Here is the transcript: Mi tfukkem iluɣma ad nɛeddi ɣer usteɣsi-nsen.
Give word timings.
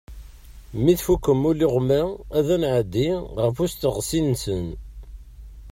Mi 0.83 0.93
tfukkem 0.99 1.41
iluɣma 1.51 2.01
ad 2.37 2.47
nɛeddi 2.61 3.09
ɣer 3.37 3.51
usteɣsi-nsen. 3.65 4.67